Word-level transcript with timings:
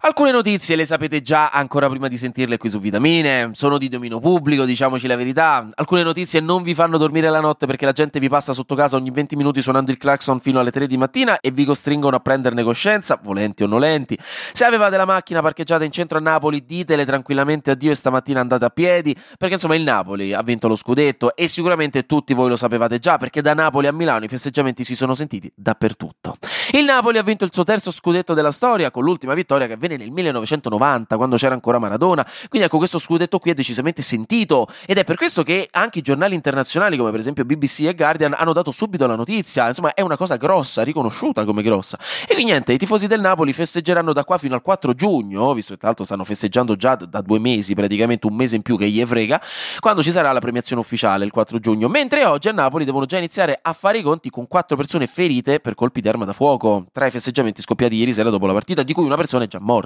Alcune 0.00 0.30
notizie 0.30 0.76
le 0.76 0.84
sapete 0.84 1.22
già 1.22 1.50
ancora 1.50 1.88
prima 1.88 2.06
di 2.06 2.16
sentirle 2.16 2.56
qui 2.56 2.68
su 2.68 2.78
Vitamine, 2.78 3.50
sono 3.54 3.78
di 3.78 3.88
dominio 3.88 4.20
pubblico, 4.20 4.64
diciamoci 4.64 5.08
la 5.08 5.16
verità. 5.16 5.68
Alcune 5.74 6.04
notizie 6.04 6.38
non 6.38 6.62
vi 6.62 6.72
fanno 6.72 6.98
dormire 6.98 7.28
la 7.30 7.40
notte 7.40 7.66
perché 7.66 7.84
la 7.84 7.90
gente 7.90 8.20
vi 8.20 8.28
passa 8.28 8.52
sotto 8.52 8.76
casa 8.76 8.94
ogni 8.94 9.10
20 9.10 9.34
minuti 9.34 9.60
suonando 9.60 9.90
il 9.90 9.96
clacson 9.96 10.38
fino 10.38 10.60
alle 10.60 10.70
3 10.70 10.86
di 10.86 10.96
mattina 10.96 11.40
e 11.40 11.50
vi 11.50 11.64
costringono 11.64 12.14
a 12.14 12.20
prenderne 12.20 12.62
coscienza, 12.62 13.18
volenti 13.20 13.64
o 13.64 13.66
nolenti. 13.66 14.16
Se 14.20 14.64
avevate 14.64 14.96
la 14.96 15.04
macchina 15.04 15.42
parcheggiata 15.42 15.82
in 15.82 15.90
centro 15.90 16.18
a 16.18 16.20
Napoli, 16.20 16.64
ditele 16.64 17.04
tranquillamente 17.04 17.72
addio 17.72 17.90
e 17.90 17.96
stamattina 17.96 18.38
andate 18.38 18.66
a 18.66 18.70
piedi, 18.70 19.16
perché 19.36 19.54
insomma 19.54 19.74
il 19.74 19.82
Napoli 19.82 20.32
ha 20.32 20.42
vinto 20.42 20.68
lo 20.68 20.76
scudetto 20.76 21.34
e 21.34 21.48
sicuramente 21.48 22.06
tutti 22.06 22.34
voi 22.34 22.48
lo 22.48 22.56
sapevate 22.56 23.00
già 23.00 23.18
perché 23.18 23.42
da 23.42 23.52
Napoli 23.52 23.88
a 23.88 23.92
Milano 23.92 24.24
i 24.24 24.28
festeggiamenti 24.28 24.84
si 24.84 24.94
sono 24.94 25.14
sentiti 25.14 25.50
dappertutto. 25.56 26.36
Il 26.70 26.84
Napoli 26.84 27.18
ha 27.18 27.22
vinto 27.22 27.42
il 27.42 27.50
suo 27.52 27.64
terzo 27.64 27.90
scudetto 27.90 28.32
della 28.32 28.52
storia 28.52 28.92
con 28.92 29.02
l'ultima 29.02 29.34
vittoria 29.34 29.66
che 29.66 29.72
avvenne 29.88 29.96
nel 29.96 30.10
1990, 30.10 31.16
quando 31.16 31.36
c'era 31.36 31.54
ancora 31.54 31.78
Maradona. 31.78 32.24
Quindi 32.48 32.66
ecco, 32.66 32.76
questo 32.76 32.98
scudetto 32.98 33.38
qui 33.38 33.50
è 33.50 33.54
decisamente 33.54 34.02
sentito 34.02 34.66
ed 34.86 34.98
è 34.98 35.04
per 35.04 35.16
questo 35.16 35.42
che 35.42 35.68
anche 35.72 36.00
i 36.00 36.02
giornali 36.02 36.34
internazionali, 36.34 36.96
come 36.96 37.10
per 37.10 37.20
esempio 37.20 37.44
BBC 37.44 37.80
e 37.82 37.94
Guardian, 37.94 38.34
hanno 38.36 38.52
dato 38.52 38.70
subito 38.70 39.06
la 39.06 39.16
notizia. 39.16 39.66
Insomma, 39.68 39.94
è 39.94 40.02
una 40.02 40.16
cosa 40.16 40.36
grossa, 40.36 40.82
riconosciuta 40.82 41.44
come 41.44 41.62
grossa. 41.62 41.98
E 42.22 42.34
quindi 42.34 42.44
niente, 42.44 42.72
i 42.72 42.78
tifosi 42.78 43.06
del 43.06 43.20
Napoli 43.20 43.52
festeggeranno 43.52 44.12
da 44.12 44.24
qua 44.24 44.38
fino 44.38 44.54
al 44.54 44.62
4 44.62 44.94
giugno, 44.94 45.54
visto 45.54 45.72
che 45.72 45.78
tra 45.78 45.88
l'altro 45.88 46.04
stanno 46.04 46.24
festeggiando 46.24 46.76
già 46.76 46.94
da 46.94 47.20
due 47.20 47.38
mesi, 47.38 47.74
praticamente 47.74 48.26
un 48.26 48.34
mese 48.34 48.56
in 48.56 48.62
più 48.62 48.76
che 48.76 48.88
gli 48.88 49.04
frega, 49.04 49.40
quando 49.78 50.02
ci 50.02 50.10
sarà 50.10 50.32
la 50.32 50.40
premiazione 50.40 50.82
ufficiale 50.82 51.24
il 51.24 51.30
4 51.30 51.58
giugno. 51.58 51.88
Mentre 51.88 52.24
oggi 52.24 52.48
a 52.48 52.52
Napoli 52.52 52.84
devono 52.84 53.06
già 53.06 53.16
iniziare 53.16 53.58
a 53.60 53.72
fare 53.72 53.98
i 53.98 54.02
conti 54.02 54.30
con 54.30 54.46
quattro 54.46 54.76
persone 54.76 55.06
ferite 55.06 55.60
per 55.60 55.74
colpi 55.74 56.00
di 56.00 56.08
arma 56.08 56.24
da 56.24 56.32
fuoco, 56.32 56.86
tra 56.92 57.06
i 57.06 57.10
festeggiamenti 57.10 57.62
scoppiati 57.62 57.94
ieri 57.94 58.12
sera 58.12 58.30
dopo 58.30 58.46
la 58.46 58.52
partita, 58.52 58.82
di 58.82 58.92
cui 58.92 59.04
una 59.04 59.16
persona 59.16 59.44
è 59.44 59.46
già 59.46 59.60
morta. 59.60 59.77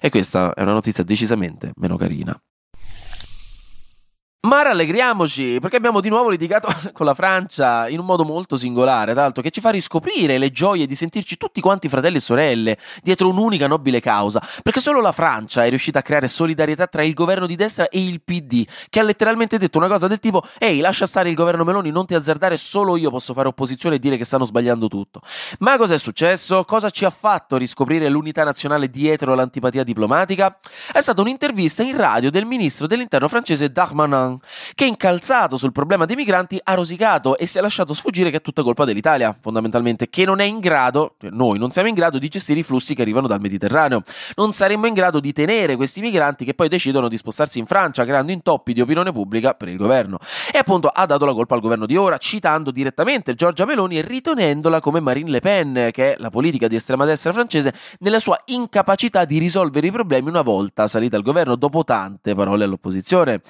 E 0.00 0.10
questa 0.10 0.52
è 0.54 0.62
una 0.62 0.72
notizia 0.72 1.02
decisamente 1.04 1.72
meno 1.76 1.96
carina. 1.96 2.38
Ma 4.42 4.62
rallegriamoci, 4.62 5.58
perché 5.60 5.76
abbiamo 5.76 6.00
di 6.00 6.08
nuovo 6.08 6.30
litigato 6.30 6.66
con 6.94 7.04
la 7.04 7.12
Francia 7.12 7.86
in 7.90 7.98
un 7.98 8.06
modo 8.06 8.24
molto 8.24 8.56
singolare, 8.56 9.12
tra 9.12 9.20
l'altro, 9.20 9.42
che 9.42 9.50
ci 9.50 9.60
fa 9.60 9.68
riscoprire 9.68 10.38
le 10.38 10.50
gioie 10.50 10.86
di 10.86 10.94
sentirci 10.94 11.36
tutti 11.36 11.60
quanti 11.60 11.90
fratelli 11.90 12.16
e 12.16 12.20
sorelle 12.20 12.78
dietro 13.02 13.28
un'unica 13.28 13.66
nobile 13.66 14.00
causa, 14.00 14.42
perché 14.62 14.80
solo 14.80 15.02
la 15.02 15.12
Francia 15.12 15.66
è 15.66 15.68
riuscita 15.68 15.98
a 15.98 16.02
creare 16.02 16.26
solidarietà 16.26 16.86
tra 16.86 17.02
il 17.02 17.12
governo 17.12 17.44
di 17.44 17.54
destra 17.54 17.90
e 17.90 18.02
il 18.02 18.22
PD, 18.22 18.66
che 18.88 19.00
ha 19.00 19.02
letteralmente 19.02 19.58
detto 19.58 19.76
una 19.76 19.88
cosa 19.88 20.08
del 20.08 20.20
tipo 20.20 20.42
«Ehi, 20.58 20.80
lascia 20.80 21.04
stare 21.04 21.28
il 21.28 21.34
governo 21.34 21.62
Meloni, 21.62 21.90
non 21.90 22.06
ti 22.06 22.14
azzardare, 22.14 22.56
solo 22.56 22.96
io 22.96 23.10
posso 23.10 23.34
fare 23.34 23.48
opposizione 23.48 23.96
e 23.96 23.98
dire 23.98 24.16
che 24.16 24.24
stanno 24.24 24.46
sbagliando 24.46 24.88
tutto». 24.88 25.20
Ma 25.58 25.76
cos'è 25.76 25.98
successo? 25.98 26.64
Cosa 26.64 26.88
ci 26.88 27.04
ha 27.04 27.10
fatto 27.10 27.58
riscoprire 27.58 28.08
l'unità 28.08 28.42
nazionale 28.42 28.88
dietro 28.88 29.34
l'antipatia 29.34 29.84
diplomatica? 29.84 30.58
È 30.90 31.02
stata 31.02 31.20
un'intervista 31.20 31.82
in 31.82 31.94
radio 31.94 32.30
del 32.30 32.46
ministro 32.46 32.86
dell'interno 32.86 33.28
francese 33.28 33.70
Darmanin, 33.70 34.29
che 34.74 34.84
incalzato 34.84 35.56
sul 35.56 35.72
problema 35.72 36.04
dei 36.04 36.16
migranti 36.16 36.60
ha 36.62 36.74
rosicato 36.74 37.36
e 37.36 37.46
si 37.46 37.58
è 37.58 37.60
lasciato 37.60 37.94
sfuggire 37.94 38.30
che 38.30 38.36
è 38.38 38.40
tutta 38.40 38.62
colpa 38.62 38.84
dell'Italia, 38.84 39.36
fondamentalmente, 39.38 40.08
che 40.08 40.24
non 40.24 40.40
è 40.40 40.44
in 40.44 40.58
grado, 40.58 41.14
cioè 41.20 41.30
noi 41.30 41.58
non 41.58 41.70
siamo 41.70 41.88
in 41.88 41.94
grado 41.94 42.18
di 42.18 42.28
gestire 42.28 42.60
i 42.60 42.62
flussi 42.62 42.94
che 42.94 43.02
arrivano 43.02 43.26
dal 43.26 43.40
Mediterraneo. 43.40 44.02
Non 44.36 44.52
saremmo 44.52 44.86
in 44.86 44.94
grado 44.94 45.20
di 45.20 45.32
tenere 45.32 45.76
questi 45.76 46.00
migranti 46.00 46.44
che 46.44 46.54
poi 46.54 46.68
decidono 46.68 47.08
di 47.08 47.16
spostarsi 47.16 47.58
in 47.58 47.66
Francia, 47.66 48.04
creando 48.04 48.32
intoppi 48.32 48.72
di 48.72 48.80
opinione 48.80 49.12
pubblica 49.12 49.54
per 49.54 49.68
il 49.68 49.76
governo. 49.76 50.18
E 50.52 50.58
appunto 50.58 50.88
ha 50.88 51.06
dato 51.06 51.24
la 51.24 51.32
colpa 51.32 51.54
al 51.54 51.60
governo 51.60 51.86
di 51.86 51.96
ora, 51.96 52.18
citando 52.18 52.70
direttamente 52.70 53.34
Giorgia 53.34 53.64
Meloni 53.64 53.98
e 53.98 54.02
ritenendola 54.02 54.80
come 54.80 55.00
Marine 55.00 55.30
Le 55.30 55.40
Pen, 55.40 55.88
che 55.92 56.14
è 56.14 56.16
la 56.18 56.30
politica 56.30 56.68
di 56.68 56.76
estrema 56.76 57.04
destra 57.04 57.32
francese, 57.32 57.72
nella 58.00 58.20
sua 58.20 58.40
incapacità 58.46 59.24
di 59.24 59.38
risolvere 59.38 59.86
i 59.86 59.92
problemi 59.92 60.28
una 60.28 60.42
volta 60.42 60.86
salita 60.86 61.16
al 61.16 61.22
governo 61.22 61.56
dopo 61.56 61.84
tante 61.84 62.34
parole 62.34 62.64
all'opposizione. 62.64 63.40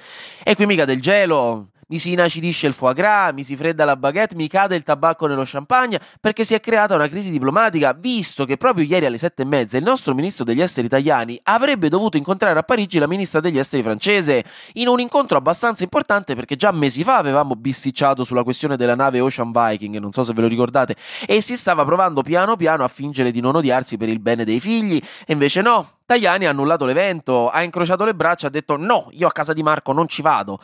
E 0.43 0.55
qui 0.55 0.65
mica 0.71 0.85
del 0.85 1.01
gelo, 1.01 1.71
mi 1.89 1.97
si 1.97 2.13
inacidisce 2.13 2.65
il 2.65 2.71
foie 2.71 2.93
gras, 2.93 3.33
mi 3.33 3.43
si 3.43 3.57
fredda 3.57 3.83
la 3.83 3.97
baguette, 3.97 4.35
mi 4.35 4.47
cade 4.47 4.77
il 4.77 4.83
tabacco 4.83 5.27
nello 5.27 5.43
champagne, 5.45 5.99
perché 6.21 6.45
si 6.45 6.53
è 6.53 6.61
creata 6.61 6.95
una 6.95 7.09
crisi 7.09 7.29
diplomatica, 7.29 7.91
visto 7.91 8.45
che 8.45 8.55
proprio 8.55 8.85
ieri 8.85 9.05
alle 9.05 9.17
sette 9.17 9.41
e 9.41 9.45
mezza 9.45 9.75
il 9.75 9.83
nostro 9.83 10.13
ministro 10.13 10.45
degli 10.45 10.61
esteri 10.61 10.87
italiani 10.87 11.37
avrebbe 11.43 11.89
dovuto 11.89 12.15
incontrare 12.15 12.57
a 12.57 12.63
Parigi 12.63 12.99
la 12.99 13.07
ministra 13.07 13.41
degli 13.41 13.59
esteri 13.59 13.83
francese, 13.83 14.45
in 14.73 14.87
un 14.87 15.01
incontro 15.01 15.37
abbastanza 15.37 15.83
importante 15.83 16.35
perché 16.35 16.55
già 16.55 16.71
mesi 16.71 17.03
fa 17.03 17.17
avevamo 17.17 17.57
bisticciato 17.57 18.23
sulla 18.23 18.43
questione 18.43 18.77
della 18.77 18.95
nave 18.95 19.19
Ocean 19.19 19.51
Viking, 19.51 19.97
non 19.97 20.13
so 20.13 20.23
se 20.23 20.31
ve 20.31 20.39
lo 20.39 20.47
ricordate, 20.47 20.95
e 21.27 21.41
si 21.41 21.57
stava 21.57 21.83
provando 21.83 22.21
piano 22.21 22.55
piano 22.55 22.85
a 22.85 22.87
fingere 22.87 23.31
di 23.31 23.41
non 23.41 23.57
odiarsi 23.57 23.97
per 23.97 24.07
il 24.07 24.19
bene 24.19 24.45
dei 24.45 24.61
figli, 24.61 25.01
e 25.25 25.33
invece 25.33 25.61
no, 25.61 25.95
Tajani 26.11 26.45
ha 26.45 26.49
annullato 26.49 26.83
l'evento, 26.83 27.49
ha 27.49 27.63
incrociato 27.63 28.03
le 28.03 28.13
braccia 28.13 28.47
ha 28.47 28.49
detto 28.49 28.75
no, 28.75 29.07
io 29.11 29.27
a 29.27 29.31
casa 29.31 29.53
di 29.53 29.63
Marco 29.63 29.93
non 29.93 30.09
ci 30.09 30.21
vado. 30.21 30.59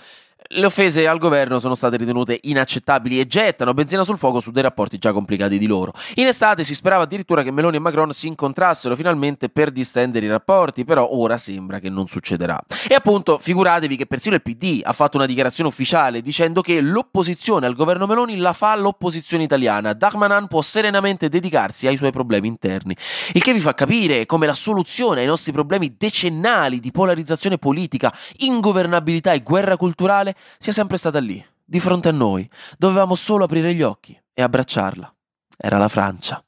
Le 0.50 0.66
offese 0.66 1.06
al 1.06 1.18
governo 1.18 1.60
sono 1.60 1.76
state 1.76 1.98
ritenute 1.98 2.40
inaccettabili 2.42 3.20
e 3.20 3.28
gettano 3.28 3.74
benzina 3.74 4.06
sul 4.06 4.18
fuoco 4.18 4.40
su 4.40 4.52
dei 4.52 4.64
rapporti 4.64 4.98
già 4.98 5.12
complicati 5.12 5.58
di 5.58 5.66
loro. 5.66 5.92
In 6.16 6.28
estate 6.28 6.64
si 6.64 6.74
sperava 6.74 7.04
addirittura 7.04 7.44
che 7.44 7.52
Meloni 7.52 7.76
e 7.76 7.80
Macron 7.80 8.14
si 8.14 8.28
incontrassero 8.28 8.96
finalmente 8.96 9.50
per 9.50 9.72
distendere 9.72 10.26
i 10.26 10.30
rapporti, 10.30 10.86
però 10.86 11.10
ora 11.12 11.38
sembra 11.38 11.80
che 11.80 11.90
non 11.90 12.08
succederà. 12.08 12.58
E 12.88 12.94
appunto, 12.94 13.38
figuratevi 13.40 13.98
che 13.98 14.06
persino 14.06 14.36
il 14.36 14.42
PD 14.42 14.80
ha 14.84 14.94
fatto 14.94 15.18
una 15.18 15.26
dichiarazione 15.26 15.70
ufficiale 15.70 16.22
dicendo 16.22 16.62
che 16.62 16.80
l'opposizione 16.80 17.66
al 17.66 17.76
governo 17.76 18.06
Meloni 18.06 18.38
la 18.38 18.54
fa 18.54 18.74
l'opposizione 18.78 19.44
italiana. 19.44 19.92
Dahmanan 19.92 20.48
può 20.48 20.62
serenamente 20.62 21.28
dedicarsi 21.28 21.88
ai 21.88 21.98
suoi 21.98 22.12
problemi 22.12 22.48
interni. 22.48 22.96
Il 23.34 23.44
che 23.44 23.52
vi 23.52 23.60
fa 23.60 23.74
capire 23.74 24.26
come 24.26 24.46
la 24.46 24.54
soluzione 24.54 25.22
ai 25.22 25.28
nostri 25.28 25.37
problemi 25.52 25.96
decennali 25.98 26.80
di 26.80 26.92
polarizzazione 26.92 27.58
politica, 27.58 28.14
ingovernabilità 28.38 29.34
e 29.34 29.42
guerra 29.42 29.78
culturale 29.78 30.36
sia 30.58 30.74
sempre 30.74 30.98
stata 30.98 31.20
lì, 31.20 31.44
di 31.64 31.80
fronte 31.80 32.10
a 32.10 32.12
noi. 32.12 32.50
Dovevamo 32.78 33.16
solo 33.16 33.46
aprire 33.46 33.74
gli 33.74 33.82
occhi 33.82 34.20
e 34.34 34.42
abbracciarla. 34.42 35.14
Era 35.58 35.78
la 35.78 35.90
Francia. 35.90 36.44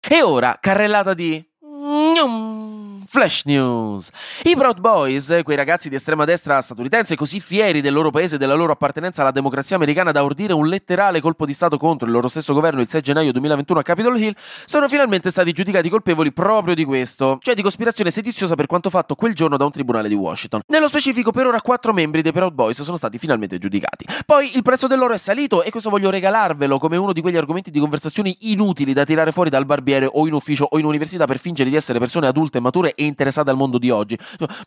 E 0.00 0.22
ora, 0.22 0.58
carrellata 0.60 1.14
di... 1.14 1.42
Flash 3.06 3.44
News. 3.44 4.10
I 4.44 4.54
Proud 4.56 4.80
Boys, 4.80 5.40
quei 5.42 5.56
ragazzi 5.56 5.88
di 5.88 5.94
estrema 5.94 6.24
destra 6.24 6.60
statunitense 6.60 7.16
così 7.16 7.40
fieri 7.40 7.80
del 7.80 7.92
loro 7.92 8.10
paese 8.10 8.36
e 8.36 8.38
della 8.38 8.54
loro 8.54 8.72
appartenenza 8.72 9.22
alla 9.22 9.30
democrazia 9.30 9.76
americana 9.76 10.12
da 10.12 10.24
ordire 10.24 10.52
un 10.52 10.66
letterale 10.66 11.20
colpo 11.20 11.46
di 11.46 11.52
Stato 11.52 11.78
contro 11.78 12.06
il 12.06 12.12
loro 12.12 12.28
stesso 12.28 12.52
governo 12.54 12.80
il 12.80 12.88
6 12.88 13.00
gennaio 13.00 13.32
2021 13.32 13.80
a 13.80 13.82
Capitol 13.82 14.20
Hill, 14.20 14.34
sono 14.36 14.88
finalmente 14.88 15.30
stati 15.30 15.52
giudicati 15.52 15.88
colpevoli 15.88 16.32
proprio 16.32 16.74
di 16.74 16.84
questo, 16.84 17.38
cioè 17.40 17.54
di 17.54 17.62
cospirazione 17.62 18.10
sediziosa 18.10 18.54
per 18.54 18.66
quanto 18.66 18.90
fatto 18.90 19.14
quel 19.14 19.34
giorno 19.34 19.56
da 19.56 19.64
un 19.64 19.70
tribunale 19.70 20.08
di 20.08 20.14
Washington. 20.14 20.62
Nello 20.68 20.88
specifico, 20.88 21.30
per 21.30 21.46
ora 21.46 21.60
quattro 21.60 21.92
membri 21.92 22.22
dei 22.22 22.32
Proud 22.32 22.52
Boys 22.52 22.82
sono 22.82 22.96
stati 22.96 23.18
finalmente 23.18 23.58
giudicati. 23.58 24.06
Poi 24.26 24.56
il 24.56 24.62
prezzo 24.62 24.86
dell'oro 24.86 25.14
è 25.14 25.18
salito 25.18 25.62
e 25.62 25.70
questo 25.70 25.90
voglio 25.90 26.10
regalarvelo 26.10 26.78
come 26.78 26.96
uno 26.96 27.12
di 27.12 27.20
quegli 27.20 27.36
argomenti 27.36 27.70
di 27.70 27.80
conversazioni 27.80 28.36
inutili 28.40 28.92
da 28.92 29.04
tirare 29.04 29.32
fuori 29.32 29.50
dal 29.50 29.66
barbiere 29.66 30.08
o 30.10 30.26
in 30.26 30.32
ufficio 30.32 30.66
o 30.70 30.78
in 30.78 30.84
università 30.84 31.26
per 31.26 31.38
fingere 31.38 31.68
di 31.68 31.76
essere 31.76 31.98
persone 31.98 32.26
adulte 32.26 32.58
e 32.58 32.60
mature 32.60 32.91
e 32.94 33.04
interessate 33.04 33.50
al 33.50 33.56
mondo 33.56 33.78
di 33.78 33.90
oggi. 33.90 34.18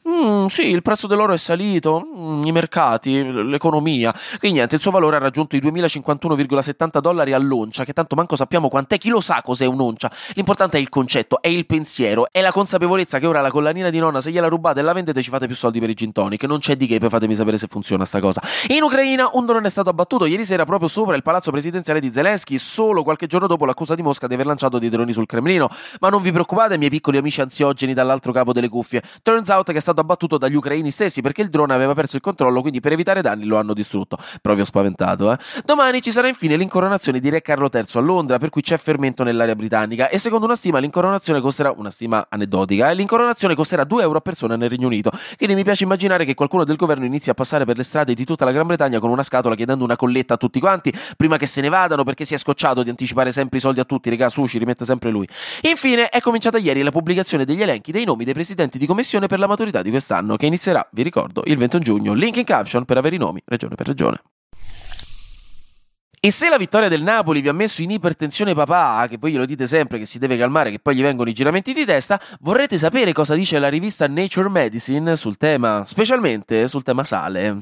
Mm, 0.08 0.46
sì, 0.48 0.70
il 0.70 0.82
prezzo 0.82 1.08
dell'oro 1.08 1.34
è 1.34 1.38
salito, 1.38 2.08
mm, 2.18 2.46
i 2.46 2.52
mercati, 2.52 3.24
l'economia. 3.32 4.14
Quindi 4.40 4.58
niente, 4.58 4.76
il 4.76 4.82
suo 4.82 4.92
valore 4.92 5.18
ha 5.18 5.20
raggiunto 5.20 5.56
i 5.56 5.60
2051,70 5.60 7.00
dollari 7.00 7.34
all'oncia, 7.34 7.84
che 7.84 7.94
tanto 7.94 8.16
manco 8.16 8.36
sappiamo 8.36 8.70
quant'è, 8.70 8.98
chi 8.98 9.10
lo 9.10 9.20
sa 9.20 9.42
cos'è 9.44 9.66
un'oncia. 9.66 10.12
L'importante 10.34 10.78
è 10.78 10.80
il 10.80 10.90
concetto, 10.90 11.42
è 11.42 11.48
il 11.48 11.66
pensiero, 11.66 12.28
è 12.32 12.42
la 12.42 12.52
consapevolezza 12.52 13.20
che 13.20 13.28
ora 13.28 13.42
la 13.42 13.52
collanina 13.52 13.90
di 13.90 14.00
nonna, 14.00 14.22
se 14.22 14.32
gliela 14.32 14.48
rubate 14.48 14.80
e 14.80 14.84
la 14.84 14.94
vendete, 14.94 15.22
ci 15.22 15.30
fate 15.30 15.46
più 15.48 15.56
soldi 15.56 15.80
per 15.80 15.90
i 15.90 15.94
gin 15.94 16.12
tonic. 16.12 16.44
Non 16.46 16.60
c'è 16.60 16.76
di 16.76 16.88
che, 16.88 17.00
poi 17.00 17.10
fatemi 17.10 17.36
sapere 17.36 17.58
se 17.58 17.68
funziona 17.68 18.06
sta 18.06 18.20
cosa. 18.20 18.42
In 18.70 18.84
Ucraina 18.84 19.30
un 19.34 19.46
drone 19.46 19.68
è 19.68 19.70
stato 19.70 19.90
abbattuto 19.90 20.26
ieri 20.26 20.46
sera 20.46 20.66
proprio 20.66 20.88
sopra 20.88 21.16
il 21.16 21.22
palazzo 21.22 21.52
presidenziale 21.52 22.00
di 22.00 22.12
Zelensky, 22.12 22.58
solo 22.58 23.04
qualche 23.04 23.28
giorno 23.28 23.48
dopo 23.48 23.66
l'accusa 23.66 23.96
di 23.96 24.02
Mosca 24.02 24.28
di 24.28 24.34
aver 24.34 24.46
lanciato 24.46 24.80
dei 24.80 24.90
droni 24.90 25.12
sul 25.12 25.26
Cremlino. 25.26 25.70
Ma 26.00 26.10
non 26.10 26.22
vi 26.22 26.32
preoccupate, 26.32 26.78
miei 26.78 26.90
piccoli 26.90 27.18
amici 27.18 27.42
ansiogeni 27.42 27.94
dall'altro 28.16 28.32
capo 28.32 28.54
delle 28.54 28.70
cuffie. 28.70 29.02
Turns 29.22 29.50
out 29.50 29.72
che 29.72 29.78
è 29.78 29.82
stato 29.82 30.02
abbattuto 30.02 30.38
dagli 30.38 30.56
ucraini 30.56 30.92
stessi 30.92 31.22
perché 31.22 31.42
il 31.42 31.50
drone 31.50 31.74
aveva 31.74 31.94
perso 31.94 32.16
il 32.16 32.22
controllo, 32.22 32.62
quindi 32.62 32.80
per 32.80 32.94
evitare 32.94 33.22
danni 33.22 33.46
lo 33.46 33.58
hanno 33.58 33.74
distrutto. 33.74 34.18
Proprio 34.42 34.64
spaventato, 34.66 35.32
eh. 35.32 35.38
Domani 35.66 36.02
ci 36.02 36.12
sarà 36.12 36.28
infine 36.28 36.56
l'incoronazione 36.56 37.20
di 37.20 37.30
Re 37.30 37.42
Carlo 37.42 37.70
III 37.72 37.86
a 37.94 38.00
Londra, 38.00 38.38
per 38.38 38.50
cui 38.50 38.62
c'è 38.62 38.78
fermento 38.78 39.24
nell'area 39.24 39.56
britannica 39.56 40.10
e 40.10 40.18
secondo 40.18 40.46
una 40.46 40.56
stima 40.56 40.80
l'incoronazione 40.80 41.42
costerà 41.42 41.74
una 41.76 41.92
stima 41.92 42.28
aneddotica, 42.30 42.90
e 42.90 42.96
l'incoronazione 42.96 43.56
costerà 43.56 43.84
2 43.84 44.02
euro 44.02 44.18
a 44.18 44.22
persona 44.22 44.56
nel 44.56 44.70
Regno 44.70 44.88
Unito. 44.88 45.12
Quindi 45.38 45.56
mi 45.56 45.64
piace 45.64 45.84
immaginare 45.84 46.26
che 46.26 46.34
qualcuno 46.34 46.64
del 46.64 46.76
governo 46.76 47.06
inizi 47.06 47.30
a 47.30 47.34
passare 47.34 47.66
per 47.66 47.78
le 47.78 47.84
strade 47.84 48.14
di 48.14 48.26
tutta 48.26 48.46
la 48.46 48.52
Gran 48.52 48.68
Bretagna 48.68 49.00
con 49.00 49.10
una 49.10 49.24
scatola 49.24 49.56
chiedendo 49.56 49.84
una 49.84 49.96
colletta 49.96 50.36
a 50.36 50.38
tutti 50.38 50.60
quanti 50.60 50.94
prima 51.18 51.38
che 51.38 51.46
se 51.46 51.62
ne 51.62 51.70
vadano 51.70 52.04
perché 52.04 52.26
si 52.26 52.34
è 52.34 52.38
scocciato 52.38 52.84
di 52.84 52.90
anticipare 52.90 53.32
sempre 53.32 53.58
i 53.58 53.62
soldi 53.62 53.80
a 53.80 53.84
tutti, 53.84 54.10
regà, 54.10 54.30
ci 54.30 54.58
rimette 54.58 54.86
sempre 54.86 55.12
lui. 55.12 55.28
Infine 55.62 56.10
è 56.10 56.20
cominciata 56.20 56.58
ieri 56.58 56.82
la 56.82 56.92
pubblicazione 56.92 57.46
degli 57.46 57.62
elenchi 57.62 57.92
dei 57.92 58.05
nomi 58.06 58.16
nomi 58.16 58.24
dei 58.24 58.34
presidenti 58.34 58.78
di 58.78 58.86
commissione 58.86 59.28
per 59.28 59.40
la 59.40 59.48
maturità 59.48 59.82
di 59.82 59.90
quest'anno, 59.90 60.38
che 60.38 60.46
inizierà, 60.46 60.88
vi 60.92 61.04
ricordo, 61.04 61.44
il 61.46 61.58
21 61.58 61.84
giugno. 61.84 62.14
Link 62.14 62.38
in 62.38 62.46
caption 62.46 62.86
per 62.86 62.98
avere 62.98 63.16
i 63.16 63.20
nomi, 63.20 63.42
regione 63.46 63.76
per 63.76 63.88
regione. 63.88 64.22
E 66.20 66.32
se 66.32 66.50
la 66.50 66.58
vittoria 66.58 66.90
del 66.90 67.04
Napoli 67.04 67.42
vi 67.42 67.50
ha 67.50 67.54
messo 67.54 67.84
in 67.84 67.92
ipertensione 67.92 68.54
papà, 68.54 69.06
che 69.08 69.18
voi 69.20 69.32
glielo 69.32 69.46
dite 69.46 69.68
sempre 69.68 70.00
che 70.00 70.06
si 70.06 70.18
deve 70.18 70.38
calmare, 70.38 70.72
che 70.72 70.80
poi 70.80 70.96
gli 70.96 71.02
vengono 71.02 71.30
i 71.30 71.34
giramenti 71.34 71.74
di 71.74 71.86
testa, 71.86 72.20
vorrete 72.40 72.78
sapere 72.78 73.14
cosa 73.14 73.36
dice 73.36 73.60
la 73.60 73.70
rivista 73.70 74.08
Nature 74.08 74.50
Medicine 74.50 75.16
sul 75.16 75.38
tema, 75.38 75.84
specialmente 75.86 76.68
sul 76.68 76.84
tema 76.84 77.04
sale. 77.04 77.58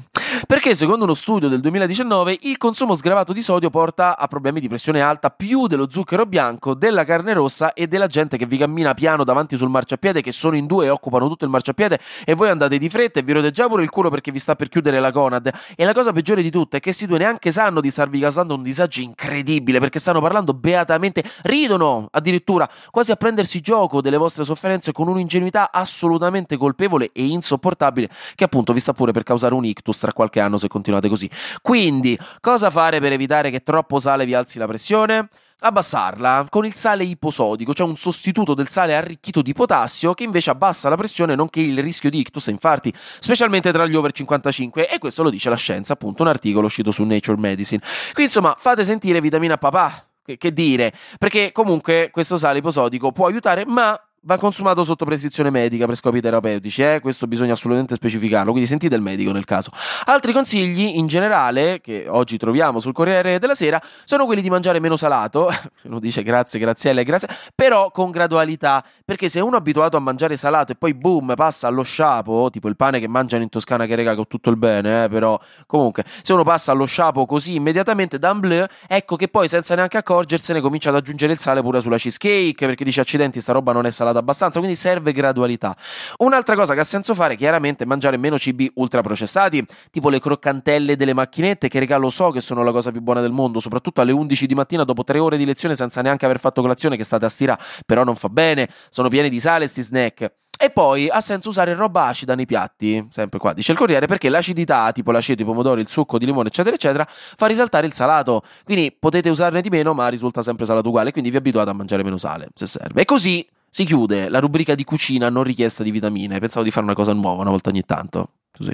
Perché 0.46 0.74
secondo 0.74 1.04
uno 1.04 1.14
studio 1.14 1.48
del 1.48 1.60
2019 1.60 2.38
il 2.42 2.58
consumo 2.58 2.94
sgravato 2.94 3.32
di 3.32 3.40
sodio 3.40 3.70
porta 3.70 4.18
a 4.18 4.26
problemi 4.26 4.60
di 4.60 4.68
pressione 4.68 5.00
alta 5.00 5.30
più 5.30 5.66
dello 5.66 5.88
zucchero 5.90 6.26
bianco, 6.26 6.74
della 6.74 7.04
carne 7.04 7.32
rossa 7.32 7.72
e 7.72 7.86
della 7.86 8.08
gente 8.08 8.36
che 8.36 8.44
vi 8.44 8.56
cammina 8.56 8.94
piano 8.94 9.24
davanti 9.24 9.56
sul 9.56 9.70
marciapiede 9.70 10.20
che 10.20 10.32
sono 10.32 10.56
in 10.56 10.66
due 10.66 10.86
e 10.86 10.90
occupano 10.90 11.28
tutto 11.28 11.44
il 11.44 11.50
marciapiede 11.50 11.98
e 12.24 12.34
voi 12.34 12.50
andate 12.50 12.78
di 12.78 12.88
fretta 12.88 13.20
e 13.20 13.22
vi 13.22 13.32
rodete 13.32 13.52
già 13.52 13.68
pure 13.68 13.82
il 13.82 13.90
culo 13.90 14.10
perché 14.10 14.32
vi 14.32 14.38
sta 14.38 14.56
per 14.56 14.68
chiudere 14.68 15.00
la 15.00 15.12
Conad. 15.12 15.50
E 15.76 15.84
la 15.84 15.92
cosa 15.92 16.12
peggiore 16.12 16.42
di 16.42 16.50
tutto 16.50 16.76
è 16.76 16.80
che 16.80 16.84
questi 16.84 17.06
due 17.06 17.18
neanche 17.18 17.50
sanno 17.50 17.80
di 17.80 17.90
starvi 17.90 18.20
causando 18.20 18.53
un 18.54 18.62
disagio 18.62 19.00
incredibile 19.00 19.80
perché 19.80 19.98
stanno 19.98 20.20
parlando 20.20 20.54
beatamente, 20.54 21.24
ridono 21.42 22.08
addirittura 22.10 22.68
quasi 22.90 23.12
a 23.12 23.16
prendersi 23.16 23.60
gioco 23.60 24.00
delle 24.00 24.16
vostre 24.16 24.44
sofferenze 24.44 24.92
con 24.92 25.08
un'ingenuità 25.08 25.70
assolutamente 25.72 26.56
colpevole 26.56 27.10
e 27.12 27.24
insopportabile 27.24 28.08
che 28.34 28.44
appunto 28.44 28.72
vi 28.72 28.80
sta 28.80 28.92
pure 28.92 29.12
per 29.12 29.22
causare 29.22 29.54
un 29.54 29.64
ictus 29.64 29.98
tra 29.98 30.12
qualche 30.12 30.40
anno 30.40 30.56
se 30.56 30.68
continuate 30.68 31.08
così. 31.08 31.30
Quindi, 31.60 32.18
cosa 32.40 32.70
fare 32.70 33.00
per 33.00 33.12
evitare 33.12 33.50
che 33.50 33.62
troppo 33.62 33.98
sale 33.98 34.24
vi 34.24 34.34
alzi 34.34 34.58
la 34.58 34.66
pressione? 34.66 35.28
Abbassarla 35.66 36.46
con 36.50 36.66
il 36.66 36.74
sale 36.74 37.04
iposodico, 37.04 37.72
cioè 37.72 37.86
un 37.86 37.96
sostituto 37.96 38.54
del 38.54 38.68
sale 38.68 38.94
arricchito 38.94 39.40
di 39.42 39.52
potassio 39.52 40.12
che 40.12 40.24
invece 40.24 40.50
abbassa 40.50 40.88
la 40.88 40.96
pressione 40.96 41.34
nonché 41.34 41.60
il 41.60 41.82
rischio 41.82 42.10
di 42.10 42.18
ictus 42.18 42.48
e 42.48 42.50
infarti, 42.50 42.92
specialmente 42.94 43.72
tra 43.72 43.86
gli 43.86 43.94
over 43.94 44.12
55 44.12 44.88
e 44.88 44.98
questo 44.98 45.22
lo 45.22 45.30
dice 45.30 45.48
la 45.48 45.56
scienza, 45.56 45.94
appunto 45.94 46.22
un 46.22 46.28
articolo 46.28 46.66
uscito 46.66 46.90
su 46.90 47.02
Nature 47.04 47.38
Medicine. 47.38 47.80
Quindi 48.12 48.24
insomma, 48.24 48.54
fate 48.58 48.84
sentire 48.84 49.20
vitamina 49.20 49.56
papà, 49.56 50.06
che, 50.22 50.36
che 50.36 50.52
dire, 50.52 50.92
perché 51.18 51.52
comunque 51.52 52.10
questo 52.12 52.36
sale 52.36 52.58
iposodico 52.58 53.12
può 53.12 53.26
aiutare, 53.26 53.64
ma 53.64 53.98
va 54.24 54.38
consumato 54.38 54.84
sotto 54.84 55.04
prescrizione 55.04 55.50
medica 55.50 55.86
per 55.86 55.96
scopi 55.96 56.20
terapeutici, 56.20 56.82
eh? 56.82 57.00
questo 57.00 57.26
bisogna 57.26 57.52
assolutamente 57.52 57.94
specificarlo, 57.94 58.50
quindi 58.50 58.68
sentite 58.68 58.94
il 58.94 59.02
medico 59.02 59.32
nel 59.32 59.44
caso. 59.44 59.70
Altri 60.04 60.32
consigli 60.32 60.96
in 60.96 61.06
generale, 61.06 61.80
che 61.80 62.06
oggi 62.08 62.38
troviamo 62.38 62.78
sul 62.80 62.92
Corriere 62.92 63.38
della 63.38 63.54
Sera, 63.54 63.80
sono 64.04 64.24
quelli 64.24 64.40
di 64.40 64.48
mangiare 64.48 64.80
meno 64.80 64.96
salato, 64.96 65.48
uno 65.84 66.00
dice 66.00 66.22
grazie, 66.22 66.58
grazielle, 66.58 67.04
grazie, 67.04 67.28
però 67.54 67.90
con 67.90 68.10
gradualità, 68.10 68.82
perché 69.04 69.28
se 69.28 69.40
uno 69.40 69.56
è 69.56 69.58
abituato 69.58 69.96
a 69.96 70.00
mangiare 70.00 70.36
salato 70.36 70.72
e 70.72 70.74
poi 70.74 70.94
boom, 70.94 71.34
passa 71.34 71.68
allo 71.68 71.82
sciapo, 71.82 72.48
tipo 72.50 72.68
il 72.68 72.76
pane 72.76 73.00
che 73.00 73.08
mangiano 73.08 73.42
in 73.42 73.50
Toscana 73.50 73.84
che 73.84 73.94
rega 73.94 74.14
con 74.14 74.26
tutto 74.26 74.48
il 74.48 74.56
bene, 74.56 75.04
eh? 75.04 75.08
però 75.08 75.38
comunque, 75.66 76.04
se 76.22 76.32
uno 76.32 76.44
passa 76.44 76.72
allo 76.72 76.86
sciapo 76.86 77.26
così 77.26 77.56
immediatamente, 77.56 78.18
d'amblè, 78.18 78.66
ecco 78.88 79.16
che 79.16 79.28
poi 79.28 79.48
senza 79.48 79.74
neanche 79.74 79.98
accorgersene 79.98 80.62
comincia 80.62 80.88
ad 80.88 80.96
aggiungere 80.96 81.34
il 81.34 81.38
sale 81.38 81.60
pure 81.60 81.82
sulla 81.82 81.98
cheesecake, 81.98 82.66
perché 82.66 82.84
dice 82.84 83.02
accidenti, 83.02 83.40
sta 83.40 83.52
roba 83.52 83.72
non 83.72 83.84
è 83.84 83.90
salata 83.90 84.12
abbastanza, 84.18 84.58
quindi 84.58 84.76
serve 84.76 85.12
gradualità. 85.12 85.76
Un'altra 86.18 86.54
cosa 86.54 86.74
che 86.74 86.80
ha 86.80 86.84
senso 86.84 87.14
fare 87.14 87.36
chiaramente 87.36 87.84
è 87.84 87.86
mangiare 87.86 88.16
meno 88.16 88.38
cibi 88.38 88.70
ultraprocessati, 88.74 89.64
tipo 89.90 90.08
le 90.08 90.20
croccantelle 90.20 90.96
delle 90.96 91.12
macchinette, 91.12 91.68
che 91.68 91.78
regalo 91.78 92.10
so 92.10 92.30
che 92.30 92.40
sono 92.40 92.62
la 92.62 92.72
cosa 92.72 92.90
più 92.90 93.00
buona 93.00 93.20
del 93.20 93.32
mondo, 93.32 93.60
soprattutto 93.60 94.00
alle 94.00 94.12
11 94.12 94.46
di 94.46 94.54
mattina 94.54 94.84
dopo 94.84 95.04
tre 95.04 95.18
ore 95.18 95.36
di 95.36 95.44
lezione 95.44 95.74
senza 95.74 96.02
neanche 96.02 96.24
aver 96.24 96.38
fatto 96.38 96.60
colazione 96.60 96.96
che 96.96 97.04
state 97.04 97.24
a 97.24 97.28
stirare, 97.28 97.62
però 97.86 98.04
non 98.04 98.14
fa 98.14 98.28
bene, 98.28 98.68
sono 98.90 99.08
pieni 99.08 99.28
di 99.28 99.40
sale 99.40 99.66
sti 99.66 99.82
snack. 99.82 100.32
E 100.56 100.70
poi 100.70 101.08
ha 101.08 101.20
senso 101.20 101.48
usare 101.48 101.74
roba 101.74 102.06
acida 102.06 102.34
nei 102.34 102.46
piatti, 102.46 103.06
sempre 103.10 103.38
qua 103.40 103.52
dice 103.52 103.72
il 103.72 103.78
Corriere, 103.78 104.06
perché 104.06 104.28
l'acidità, 104.28 104.92
tipo 104.92 105.10
l'aceto, 105.10 105.42
i 105.42 105.44
pomodori, 105.44 105.80
il 105.80 105.88
succo 105.88 106.16
di 106.16 106.26
limone, 106.26 106.48
eccetera, 106.48 106.74
eccetera, 106.74 107.04
fa 107.08 107.46
risaltare 107.46 107.86
il 107.86 107.92
salato. 107.92 108.42
Quindi 108.64 108.96
potete 108.96 109.28
usarne 109.28 109.60
di 109.60 109.68
meno, 109.68 109.94
ma 109.94 110.06
risulta 110.08 110.42
sempre 110.42 110.64
salato 110.64 110.88
uguale, 110.88 111.10
quindi 111.10 111.30
vi 111.30 111.36
abituate 111.36 111.70
a 111.70 111.72
mangiare 111.72 112.04
meno 112.04 112.16
sale, 112.16 112.48
se 112.54 112.66
serve. 112.66 113.02
E 113.02 113.04
così 113.04 113.46
si 113.76 113.84
chiude 113.84 114.28
la 114.28 114.38
rubrica 114.38 114.76
di 114.76 114.84
cucina 114.84 115.28
non 115.30 115.42
richiesta 115.42 115.82
di 115.82 115.90
vitamine. 115.90 116.38
Pensavo 116.38 116.64
di 116.64 116.70
fare 116.70 116.86
una 116.86 116.94
cosa 116.94 117.12
nuova 117.12 117.40
una 117.40 117.50
volta 117.50 117.70
ogni 117.70 117.82
tanto. 117.82 118.34
Così. 118.56 118.70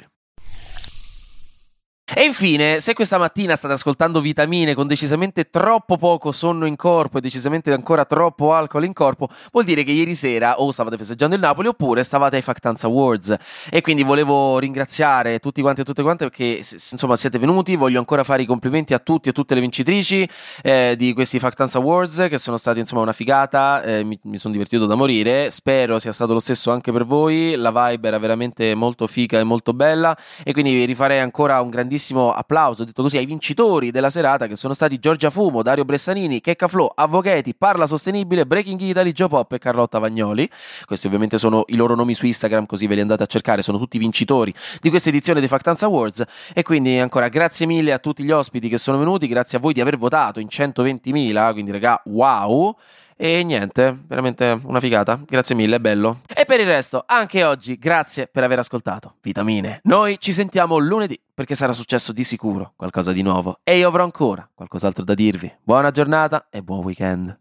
E 2.13 2.25
infine, 2.25 2.81
se 2.81 2.93
questa 2.93 3.17
mattina 3.17 3.55
state 3.55 3.73
ascoltando 3.73 4.19
vitamine 4.19 4.75
con 4.75 4.85
decisamente 4.85 5.49
troppo 5.49 5.95
poco 5.95 6.33
sonno 6.33 6.65
in 6.65 6.75
corpo 6.75 7.19
e 7.19 7.21
decisamente 7.21 7.71
ancora 7.71 8.03
troppo 8.03 8.51
alcol 8.51 8.83
in 8.83 8.91
corpo, 8.91 9.29
vuol 9.53 9.63
dire 9.63 9.83
che 9.83 9.91
ieri 9.91 10.13
sera 10.13 10.59
o 10.59 10.69
stavate 10.71 10.97
festeggiando 10.97 11.35
il 11.35 11.41
Napoli 11.41 11.69
oppure 11.69 12.03
stavate 12.03 12.35
ai 12.35 12.41
Factanza 12.41 12.87
Awards. 12.87 13.33
E 13.69 13.79
quindi 13.79 14.03
volevo 14.03 14.59
ringraziare 14.59 15.39
tutti 15.39 15.61
quanti 15.61 15.81
e 15.81 15.83
tutte 15.85 16.01
quante 16.01 16.27
perché 16.27 16.57
insomma 16.91 17.15
siete 17.15 17.39
venuti. 17.39 17.77
Voglio 17.77 17.99
ancora 17.99 18.25
fare 18.25 18.41
i 18.41 18.45
complimenti 18.45 18.93
a 18.93 18.99
tutti 18.99 19.29
e 19.29 19.31
tutte 19.31 19.55
le 19.55 19.61
vincitrici 19.61 20.27
eh, 20.63 20.95
di 20.97 21.13
questi 21.13 21.39
Factanza 21.39 21.77
Awards 21.77 22.27
che 22.29 22.37
sono 22.37 22.57
stati 22.57 22.79
insomma 22.79 23.03
una 23.03 23.13
figata. 23.13 23.83
Eh, 23.83 24.03
mi, 24.03 24.19
mi 24.23 24.37
sono 24.37 24.51
divertito 24.51 24.85
da 24.85 24.95
morire. 24.95 25.49
Spero 25.49 25.97
sia 25.97 26.11
stato 26.11 26.33
lo 26.33 26.41
stesso 26.41 26.71
anche 26.71 26.91
per 26.91 27.05
voi. 27.05 27.55
La 27.55 27.71
vibe 27.71 28.09
era 28.09 28.19
veramente 28.19 28.75
molto 28.75 29.07
fica 29.07 29.39
e 29.39 29.45
molto 29.45 29.71
bella. 29.71 30.13
E 30.43 30.51
quindi 30.51 30.73
vi 30.73 30.83
rifarei 30.83 31.19
ancora 31.19 31.61
un 31.61 31.69
grandissimo 31.69 31.99
grandissimo 32.01 32.31
applauso, 32.31 32.83
detto 32.83 33.03
così, 33.03 33.17
ai 33.17 33.25
vincitori 33.25 33.91
della 33.91 34.09
serata 34.09 34.47
che 34.47 34.55
sono 34.55 34.73
stati 34.73 34.97
Giorgia 34.97 35.29
Fumo, 35.29 35.61
Dario 35.61 35.85
Bressanini, 35.85 36.41
Checca 36.41 36.67
Flo, 36.67 36.91
Avvocati, 36.93 37.53
Parla 37.53 37.85
Sostenibile, 37.85 38.45
Breaking 38.47 38.79
Italy, 38.81 39.11
Joe 39.11 39.27
Pop 39.27 39.51
e 39.53 39.59
Carlotta 39.59 39.99
Vagnoli. 39.99 40.49
Questi 40.85 41.05
ovviamente 41.05 41.37
sono 41.37 41.63
i 41.67 41.75
loro 41.75 41.95
nomi 41.95 42.15
su 42.15 42.25
Instagram, 42.25 42.65
così 42.65 42.87
ve 42.87 42.95
li 42.95 43.01
andate 43.01 43.23
a 43.23 43.27
cercare, 43.27 43.61
sono 43.61 43.77
tutti 43.77 43.99
vincitori 43.99 44.53
di 44.81 44.89
questa 44.89 45.09
edizione 45.09 45.39
dei 45.39 45.47
Factanza 45.47 45.85
Awards. 45.85 46.23
E 46.53 46.63
quindi 46.63 46.97
ancora 46.97 47.27
grazie 47.27 47.67
mille 47.67 47.93
a 47.93 47.99
tutti 47.99 48.23
gli 48.23 48.31
ospiti 48.31 48.67
che 48.67 48.77
sono 48.77 48.97
venuti, 48.97 49.27
grazie 49.27 49.59
a 49.59 49.61
voi 49.61 49.73
di 49.73 49.81
aver 49.81 49.97
votato 49.97 50.39
in 50.39 50.47
120.000, 50.49 51.51
quindi 51.53 51.71
raga, 51.71 52.01
wow! 52.05 52.75
E 53.23 53.43
niente, 53.43 53.95
veramente 54.07 54.59
una 54.63 54.79
figata. 54.79 55.21
Grazie 55.23 55.53
mille, 55.53 55.79
bello. 55.79 56.21
E 56.25 56.43
per 56.43 56.59
il 56.59 56.65
resto, 56.65 57.03
anche 57.05 57.43
oggi, 57.43 57.77
grazie 57.77 58.25
per 58.25 58.43
aver 58.43 58.57
ascoltato. 58.57 59.17
Vitamine. 59.21 59.79
Noi 59.83 60.17
ci 60.17 60.31
sentiamo 60.31 60.79
lunedì 60.79 61.21
perché 61.31 61.53
sarà 61.53 61.71
successo 61.71 62.13
di 62.13 62.23
sicuro 62.23 62.73
qualcosa 62.75 63.11
di 63.11 63.21
nuovo 63.21 63.59
e 63.63 63.77
io 63.77 63.87
avrò 63.87 64.05
ancora 64.05 64.49
qualcos'altro 64.51 65.03
da 65.03 65.13
dirvi. 65.13 65.55
Buona 65.61 65.91
giornata 65.91 66.47
e 66.49 66.63
buon 66.63 66.83
weekend. 66.83 67.40